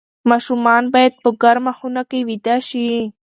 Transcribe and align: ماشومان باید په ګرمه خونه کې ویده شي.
ماشومان 0.29 0.83
باید 0.93 1.13
په 1.23 1.29
ګرمه 1.41 1.73
خونه 1.77 2.01
کې 2.09 2.19
ویده 2.27 2.55
شي. 2.69 2.85